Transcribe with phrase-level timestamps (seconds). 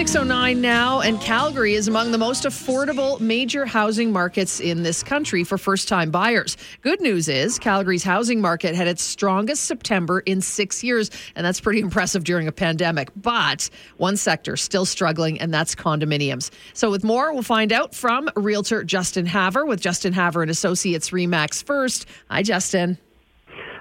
[0.00, 5.44] 609 now, and Calgary is among the most affordable major housing markets in this country
[5.44, 6.56] for first time buyers.
[6.80, 11.60] Good news is Calgary's housing market had its strongest September in six years, and that's
[11.60, 13.10] pretty impressive during a pandemic.
[13.14, 16.50] But one sector still struggling, and that's condominiums.
[16.72, 21.10] So, with more, we'll find out from realtor Justin Havre with Justin Havre and Associates
[21.10, 22.06] Remax First.
[22.30, 22.96] Hi, Justin.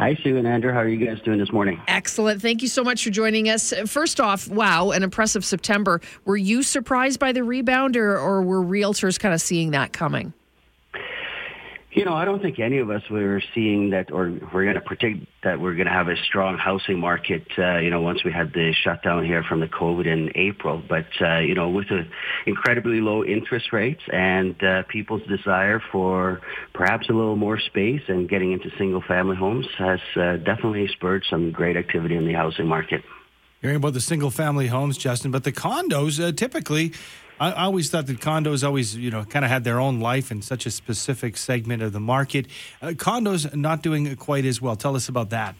[0.00, 0.72] Hi, Sue and Andrew.
[0.72, 1.78] How are you guys doing this morning?
[1.86, 2.40] Excellent.
[2.40, 3.74] Thank you so much for joining us.
[3.84, 6.00] First off, wow, an impressive September.
[6.24, 10.32] Were you surprised by the rebound, or, or were realtors kind of seeing that coming?
[11.92, 14.80] You know, I don't think any of us were seeing that, or we're going to
[14.80, 17.44] predict that we're going to have a strong housing market.
[17.58, 21.08] Uh, you know, once we had the shutdown here from the COVID in April, but
[21.20, 22.06] uh, you know, with the
[22.46, 26.40] incredibly low interest rates and uh, people's desire for
[26.74, 31.50] perhaps a little more space and getting into single-family homes has uh, definitely spurred some
[31.50, 33.02] great activity in the housing market.
[33.62, 36.92] Hearing about the single-family homes, Justin, but the condos uh, typically
[37.40, 40.30] I, I always thought that condos always, you know, kind of had their own life
[40.30, 42.46] in such a specific segment of the market.
[42.80, 44.76] Uh, condos not doing quite as well.
[44.76, 45.56] Tell us about that.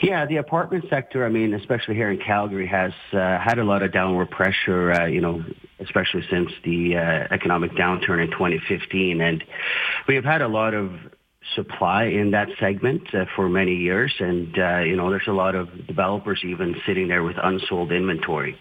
[0.00, 3.82] Yeah, the apartment sector, I mean, especially here in Calgary, has uh, had a lot
[3.82, 5.44] of downward pressure, uh, you know,
[5.80, 9.20] especially since the uh, economic downturn in 2015.
[9.20, 9.42] And
[10.06, 10.92] we have had a lot of
[11.56, 14.14] supply in that segment uh, for many years.
[14.20, 18.56] And, uh, you know, there's a lot of developers even sitting there with unsold inventory.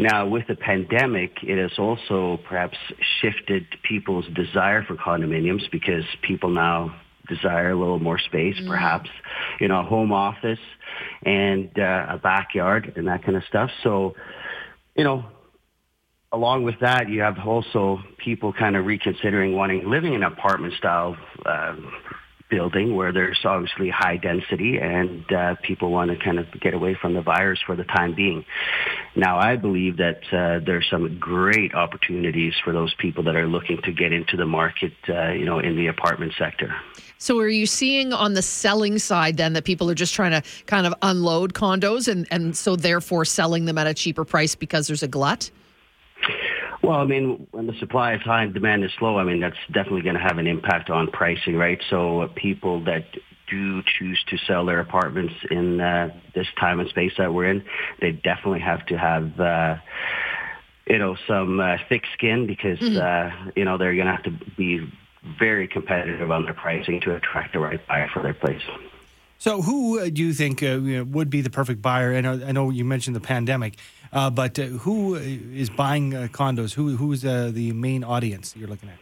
[0.00, 2.78] Now, with the pandemic, it has also perhaps
[3.20, 6.98] shifted people's desire for condominiums because people now
[7.28, 8.66] desire a little more space, mm.
[8.66, 9.10] perhaps,
[9.60, 10.58] you know, a home office
[11.22, 13.70] and uh, a backyard and that kind of stuff.
[13.82, 14.14] So,
[14.96, 15.26] you know,
[16.32, 21.14] along with that, you have also people kind of reconsidering wanting living in apartment style
[21.44, 21.76] uh,
[22.50, 26.96] building where there's obviously high density and uh, people want to kind of get away
[27.00, 28.44] from the virus for the time being.
[29.16, 33.80] Now, I believe that uh, there's some great opportunities for those people that are looking
[33.82, 36.74] to get into the market, uh, you know, in the apartment sector.
[37.18, 40.42] So, are you seeing on the selling side then that people are just trying to
[40.66, 44.86] kind of unload condos and, and so therefore selling them at a cheaper price because
[44.86, 45.50] there's a glut?
[46.82, 49.56] Well, I mean, when the supply is high and demand is slow, I mean, that's
[49.66, 51.78] definitely going to have an impact on pricing, right?
[51.90, 53.04] So uh, people that
[53.50, 57.64] do choose to sell their apartments in uh, this time and space that we're in,
[58.00, 59.76] they definitely have to have, uh,
[60.86, 62.96] you know, some uh, thick skin because, mm-hmm.
[62.96, 64.80] uh, you know, they're going to have to be
[65.38, 68.62] very competitive on their pricing to attract the right buyer for their place.
[69.40, 72.12] So, who uh, do you think uh, you know, would be the perfect buyer?
[72.12, 73.78] And know, I know you mentioned the pandemic,
[74.12, 76.74] uh, but uh, who is buying uh, condos?
[76.74, 78.98] Who who's uh, the main audience that you're looking at?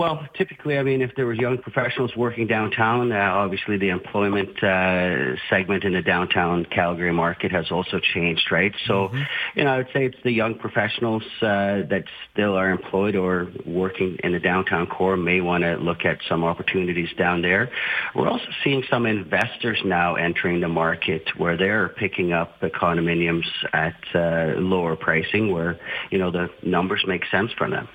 [0.00, 4.56] Well, typically, I mean, if there was young professionals working downtown, uh, obviously the employment
[4.64, 8.72] uh, segment in the downtown Calgary market has also changed, right?
[8.86, 9.22] So, mm-hmm.
[9.56, 13.52] you know, I would say it's the young professionals uh, that still are employed or
[13.66, 17.70] working in the downtown core may want to look at some opportunities down there.
[18.14, 23.44] We're also seeing some investors now entering the market where they're picking up the condominiums
[23.74, 25.78] at uh, lower pricing, where
[26.10, 27.86] you know the numbers make sense for them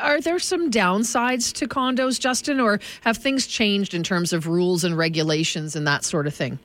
[0.00, 4.84] are there some downsides to condos, Justin, or have things changed in terms of rules
[4.84, 6.58] and regulations and that sort of thing?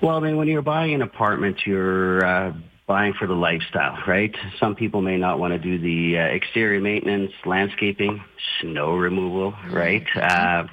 [0.00, 2.52] Well, I mean, when you're buying an apartment, you're uh,
[2.86, 4.34] buying for the lifestyle, right?
[4.58, 8.22] Some people may not want to do the uh, exterior maintenance, landscaping,
[8.60, 9.74] snow removal, mm-hmm.
[9.74, 10.06] right?
[10.16, 10.66] Uh,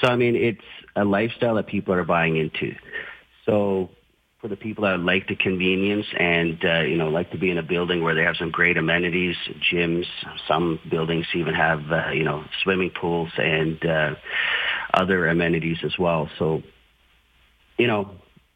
[0.00, 0.62] so, I mean, it's
[0.94, 2.74] a lifestyle that people are buying into.
[3.44, 3.90] So
[4.46, 7.58] for the people that like the convenience and uh, you know like to be in
[7.58, 9.34] a building where they have some great amenities,
[9.72, 10.06] gyms.
[10.46, 14.14] Some buildings even have uh, you know swimming pools and uh,
[14.94, 16.28] other amenities as well.
[16.38, 16.62] So
[17.76, 18.10] you know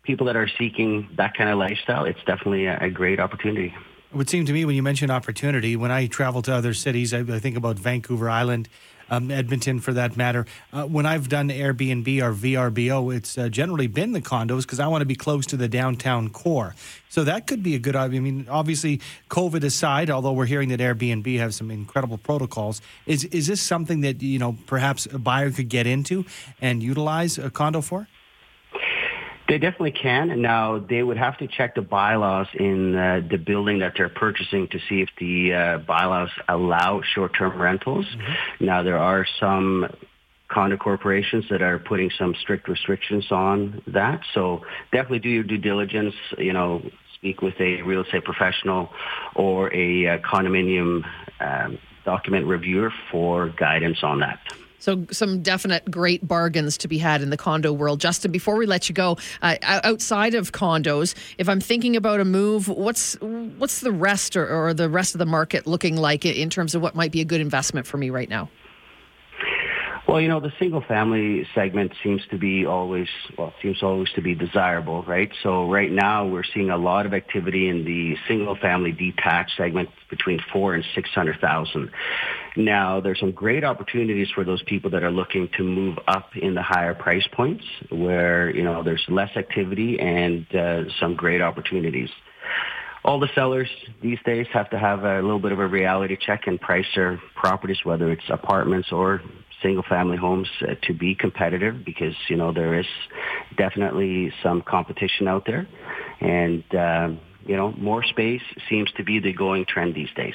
[0.04, 3.74] people that are seeking that kind of lifestyle, it's definitely a, a great opportunity.
[4.12, 7.12] It would seem to me when you mention opportunity, when I travel to other cities,
[7.12, 8.68] I, I think about Vancouver Island
[9.10, 10.46] um, Edmonton for that matter.
[10.72, 14.86] Uh, when I've done Airbnb or VRBO, it's uh, generally been the condos because I
[14.86, 16.74] want to be close to the downtown core.
[17.08, 17.96] So that could be a good.
[17.96, 23.24] I mean, obviously, COVID aside, although we're hearing that Airbnb have some incredible protocols, is
[23.24, 26.24] is this something that you know perhaps a buyer could get into
[26.60, 28.06] and utilize a condo for?
[29.50, 30.30] They definitely can.
[30.30, 34.08] And now they would have to check the bylaws in uh, the building that they're
[34.08, 38.06] purchasing to see if the uh, bylaws allow short-term rentals.
[38.06, 38.64] Mm-hmm.
[38.64, 39.88] Now there are some
[40.46, 44.20] condo corporations that are putting some strict restrictions on that.
[44.34, 44.62] So
[44.92, 46.14] definitely do your due diligence.
[46.38, 48.90] You know, speak with a real estate professional
[49.34, 51.04] or a uh, condominium
[51.40, 54.38] um, document reviewer for guidance on that.
[54.80, 58.00] So, some definite great bargains to be had in the condo world.
[58.00, 62.24] Justin, before we let you go, uh, outside of condos, if I'm thinking about a
[62.24, 66.50] move, what's what's the rest or, or the rest of the market looking like in
[66.50, 68.48] terms of what might be a good investment for me right now?
[70.10, 73.06] Well, you know, the single family segment seems to be always,
[73.38, 75.30] well, seems always to be desirable, right?
[75.44, 79.88] So right now we're seeing a lot of activity in the single family detached segment
[80.10, 81.92] between four and 600,000.
[82.56, 86.56] Now, there's some great opportunities for those people that are looking to move up in
[86.56, 92.10] the higher price points where, you know, there's less activity and uh, some great opportunities
[93.02, 93.68] all the sellers
[94.02, 97.18] these days have to have a little bit of a reality check and price their
[97.34, 99.22] properties, whether it's apartments or
[99.62, 102.86] single family homes uh, to be competitive because, you know, there is
[103.56, 105.66] definitely some competition out there.
[106.20, 107.10] And, uh,
[107.46, 110.34] you know, more space seems to be the going trend these days.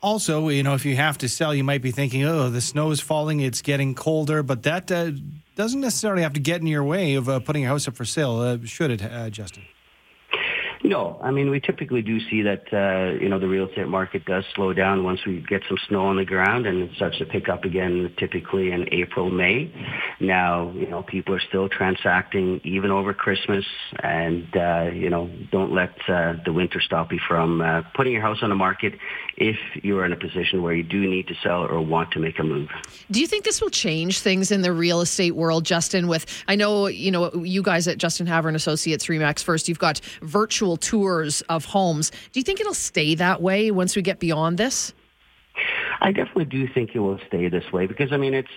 [0.00, 2.90] Also, you know, if you have to sell, you might be thinking, oh, the snow
[2.90, 5.12] is falling, it's getting colder, but that uh,
[5.54, 8.04] doesn't necessarily have to get in your way of uh, putting a house up for
[8.04, 9.62] sale, uh, should it, uh, Justin?
[10.84, 14.24] No, I mean we typically do see that uh, you know the real estate market
[14.24, 17.24] does slow down once we get some snow on the ground and it starts to
[17.24, 19.72] pick up again, typically in April, May.
[20.18, 23.64] Now you know people are still transacting even over Christmas,
[24.02, 28.22] and uh, you know don't let uh, the winter stop you from uh, putting your
[28.22, 28.94] house on the market
[29.36, 32.18] if you are in a position where you do need to sell or want to
[32.18, 32.68] make a move.
[33.10, 36.08] Do you think this will change things in the real estate world, Justin?
[36.08, 39.78] With I know you know you guys at Justin Havre and Associates Remax First, you've
[39.78, 42.10] got virtual virtual tours of homes.
[42.32, 44.92] Do you think it'll stay that way once we get beyond this?
[46.00, 48.56] I definitely do think it will stay this way because I mean it's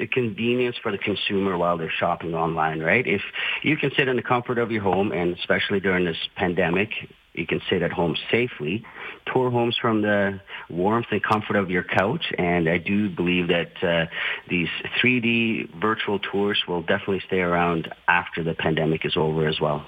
[0.00, 3.06] a convenience for the consumer while they're shopping online, right?
[3.06, 3.22] If
[3.62, 6.90] you can sit in the comfort of your home and especially during this pandemic,
[7.34, 8.84] you can sit at home safely,
[9.32, 12.26] tour homes from the warmth and comfort of your couch.
[12.36, 14.06] And I do believe that uh,
[14.48, 14.68] these
[15.00, 19.86] 3D virtual tours will definitely stay around after the pandemic is over as well.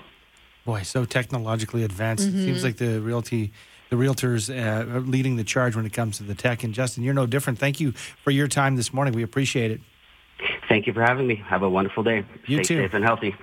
[0.64, 2.26] Boy, so technologically advanced.
[2.26, 2.38] Mm-hmm.
[2.38, 2.66] It seems mm-hmm.
[2.66, 3.52] like the realty,
[3.90, 6.64] the realtors uh, are leading the charge when it comes to the tech.
[6.64, 7.58] And Justin, you're no different.
[7.58, 9.14] Thank you for your time this morning.
[9.14, 9.80] We appreciate it.
[10.68, 11.36] Thank you for having me.
[11.46, 12.24] Have a wonderful day.
[12.46, 12.82] You Stay too.
[12.82, 13.34] safe and healthy.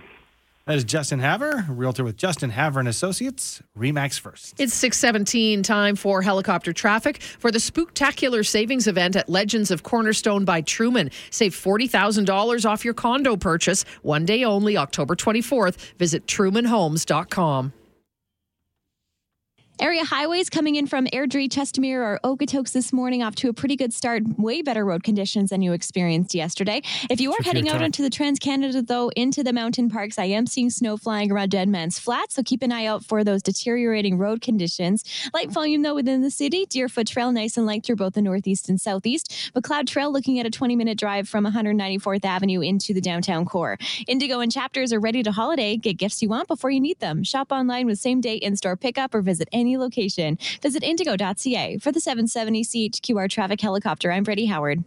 [0.72, 4.58] That is Justin Havre, realtor with Justin Havre and Associates, Remax First.
[4.58, 10.46] It's 617 time for helicopter traffic for the Spooktacular Savings Event at Legends of Cornerstone
[10.46, 11.12] by Truman.
[11.30, 15.76] Save $40,000 off your condo purchase one day only, October 24th.
[15.98, 17.74] Visit trumanhomes.com.
[19.82, 23.76] Area highways coming in from Airdrie, Chestermere, or Okotoks this morning off to a pretty
[23.76, 24.22] good start.
[24.38, 26.84] Way better road conditions than you experienced yesterday.
[27.10, 30.26] If you are heading out into the Trans Canada, though, into the mountain parks, I
[30.26, 33.42] am seeing snow flying around Dead Man's Flat, so keep an eye out for those
[33.42, 35.04] deteriorating road conditions.
[35.34, 36.68] Light volume, though, within the city.
[36.68, 39.52] Deerfoot Trail, nice and light through both the northeast and southeast.
[39.56, 43.80] Macleod Trail, looking at a 20 minute drive from 194th Avenue into the downtown core.
[44.08, 45.76] Indigo and Chapters are ready to holiday.
[45.76, 47.24] Get gifts you want before you need them.
[47.24, 50.38] Shop online with same day in store pickup or visit any location.
[50.62, 51.78] Visit indigo.ca.
[51.78, 54.84] For the 770 CHQR traffic helicopter, I'm Brady Howard.